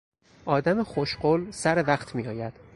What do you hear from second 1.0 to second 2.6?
قول سر وقت میآید.